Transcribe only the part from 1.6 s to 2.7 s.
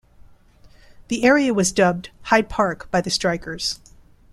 dubbed "Hyde